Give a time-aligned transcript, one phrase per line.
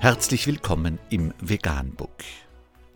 [0.00, 2.22] Herzlich willkommen im Veganbook.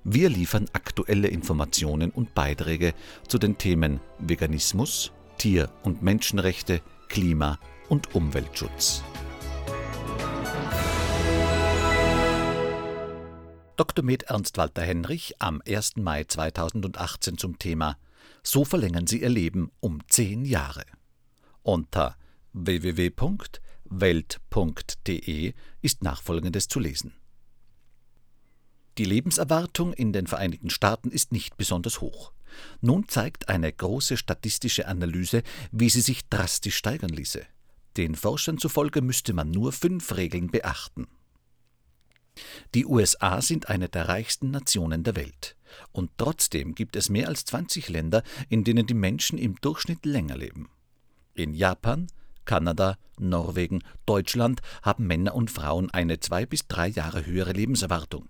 [0.04, 2.94] Wir liefern aktuelle Informationen und Beiträge
[3.26, 9.02] zu den Themen Veganismus, Tier- und Menschenrechte, Klima- und Umweltschutz.
[13.76, 14.04] Dr.
[14.04, 15.96] Med Ernst Walter Henrich am 1.
[15.96, 17.98] Mai 2018 zum Thema
[18.44, 20.84] So verlängern Sie Ihr Leben um 10 Jahre.
[21.64, 22.16] Unter
[24.00, 27.14] www.welt.de ist nachfolgendes zu lesen.
[28.98, 32.32] Die Lebenserwartung in den Vereinigten Staaten ist nicht besonders hoch.
[32.80, 37.46] Nun zeigt eine große statistische Analyse, wie sie sich drastisch steigern ließe.
[37.96, 41.06] Den Forschern zufolge müsste man nur fünf Regeln beachten.
[42.74, 45.56] Die USA sind eine der reichsten Nationen der Welt.
[45.92, 50.36] Und trotzdem gibt es mehr als 20 Länder, in denen die Menschen im Durchschnitt länger
[50.36, 50.70] leben.
[51.34, 52.08] In Japan,
[52.44, 58.28] Kanada, Norwegen, Deutschland haben Männer und Frauen eine zwei bis drei Jahre höhere Lebenserwartung.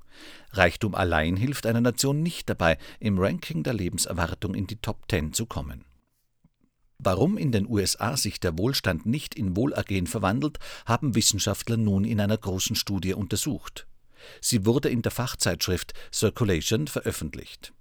[0.53, 5.33] Reichtum allein hilft einer Nation nicht dabei, im Ranking der Lebenserwartung in die Top Ten
[5.33, 5.85] zu kommen.
[6.99, 12.21] Warum in den USA sich der Wohlstand nicht in Wohlergehen verwandelt, haben Wissenschaftler nun in
[12.21, 13.89] einer großen Studie untersucht.
[14.41, 17.73] Sie wurde in der Fachzeitschrift Circulation veröffentlicht.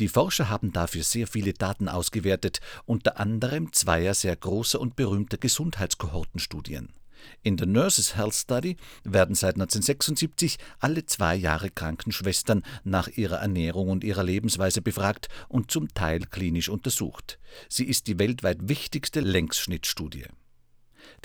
[0.00, 5.38] Die Forscher haben dafür sehr viele Daten ausgewertet, unter anderem zweier sehr großer und berühmter
[5.38, 6.92] Gesundheitskohortenstudien.
[7.42, 13.88] In der Nurses Health Study werden seit 1976 alle zwei Jahre Krankenschwestern nach ihrer Ernährung
[13.88, 17.40] und ihrer Lebensweise befragt und zum Teil klinisch untersucht.
[17.68, 20.26] Sie ist die weltweit wichtigste Längsschnittstudie.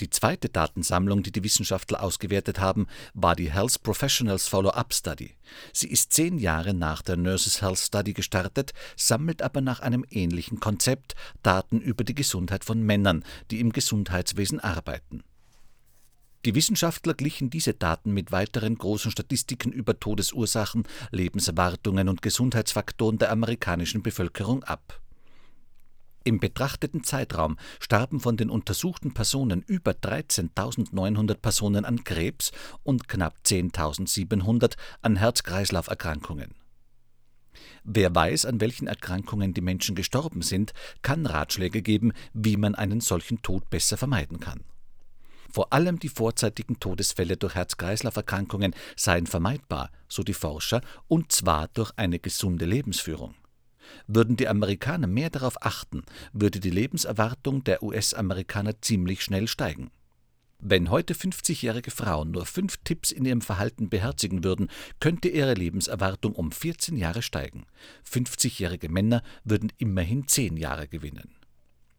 [0.00, 5.34] Die zweite Datensammlung, die die Wissenschaftler ausgewertet haben, war die Health Professionals Follow-up Study.
[5.72, 10.60] Sie ist zehn Jahre nach der Nurses Health Study gestartet, sammelt aber nach einem ähnlichen
[10.60, 15.22] Konzept Daten über die Gesundheit von Männern, die im Gesundheitswesen arbeiten.
[16.44, 23.32] Die Wissenschaftler glichen diese Daten mit weiteren großen Statistiken über Todesursachen, Lebenserwartungen und Gesundheitsfaktoren der
[23.32, 25.00] amerikanischen Bevölkerung ab.
[26.26, 32.50] Im betrachteten Zeitraum starben von den untersuchten Personen über 13.900 Personen an Krebs
[32.82, 36.54] und knapp 10.700 an Herz-Kreislauf-Erkrankungen.
[37.84, 43.02] Wer weiß, an welchen Erkrankungen die Menschen gestorben sind, kann Ratschläge geben, wie man einen
[43.02, 44.64] solchen Tod besser vermeiden kann.
[45.50, 51.92] Vor allem die vorzeitigen Todesfälle durch Herz-Kreislauf-Erkrankungen seien vermeidbar, so die Forscher, und zwar durch
[51.96, 53.34] eine gesunde Lebensführung.
[54.06, 56.02] Würden die Amerikaner mehr darauf achten,
[56.32, 59.90] würde die Lebenserwartung der US-Amerikaner ziemlich schnell steigen.
[60.66, 66.32] Wenn heute 50-jährige Frauen nur fünf Tipps in ihrem Verhalten beherzigen würden, könnte ihre Lebenserwartung
[66.34, 67.66] um 14 Jahre steigen.
[68.10, 71.36] 50-jährige Männer würden immerhin 10 Jahre gewinnen.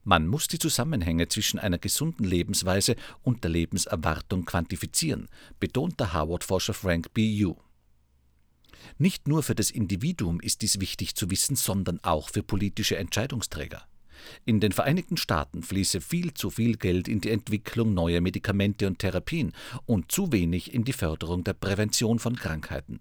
[0.03, 5.27] Man muss die Zusammenhänge zwischen einer gesunden Lebensweise und der Lebenserwartung quantifizieren,
[5.59, 7.25] betont der Harvard-Forscher Frank B.
[7.25, 7.55] Yu.
[8.97, 13.83] Nicht nur für das Individuum ist dies wichtig zu wissen, sondern auch für politische Entscheidungsträger.
[14.45, 18.99] In den Vereinigten Staaten fließe viel zu viel Geld in die Entwicklung neuer Medikamente und
[18.99, 19.53] Therapien
[19.85, 22.99] und zu wenig in die Förderung der Prävention von Krankheiten.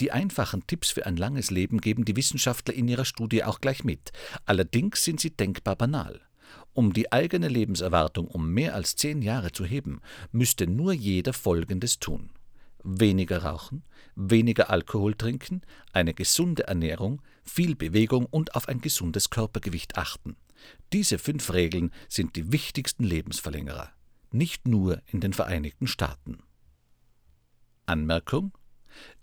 [0.00, 3.82] Die einfachen Tipps für ein langes Leben geben die Wissenschaftler in ihrer Studie auch gleich
[3.82, 4.12] mit.
[4.44, 6.20] Allerdings sind sie denkbar banal.
[6.74, 10.00] Um die eigene Lebenserwartung um mehr als zehn Jahre zu heben,
[10.32, 12.30] müsste nur jeder Folgendes tun
[12.86, 13.82] weniger rauchen,
[14.14, 20.36] weniger Alkohol trinken, eine gesunde Ernährung, viel Bewegung und auf ein gesundes Körpergewicht achten.
[20.92, 23.90] Diese fünf Regeln sind die wichtigsten Lebensverlängerer,
[24.30, 26.38] nicht nur in den Vereinigten Staaten.
[27.84, 28.52] Anmerkung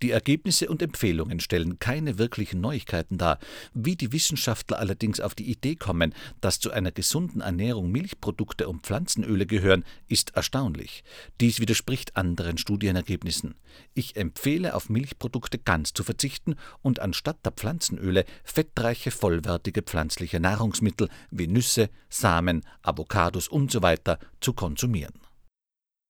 [0.02, 3.40] die Ergebnisse und Empfehlungen stellen keine wirklichen Neuigkeiten dar.
[3.74, 8.86] Wie die Wissenschaftler allerdings auf die Idee kommen, dass zu einer gesunden Ernährung Milchprodukte und
[8.86, 11.04] Pflanzenöle gehören, ist erstaunlich.
[11.40, 13.56] Dies widerspricht anderen Studienergebnissen.
[13.94, 21.10] Ich empfehle, auf Milchprodukte ganz zu verzichten und anstatt der Pflanzenöle fettreiche, vollwertige pflanzliche Nahrungsmittel
[21.32, 23.96] wie Nüsse, Samen, Avocados usw.
[24.06, 25.14] So zu konsumieren.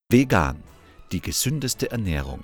[0.09, 0.63] Vegan,
[1.11, 2.43] die gesündeste Ernährung